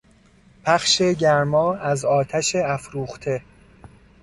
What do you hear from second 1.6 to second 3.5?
از آتش افروخته